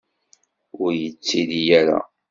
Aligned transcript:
Ur 0.83 0.91
itelli 1.07 1.61
ara. 1.79 1.99